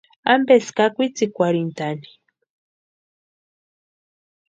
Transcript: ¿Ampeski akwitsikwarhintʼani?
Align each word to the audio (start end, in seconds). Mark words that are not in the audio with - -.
¿Ampeski 0.33 0.81
akwitsikwarhintʼani? 0.87 2.07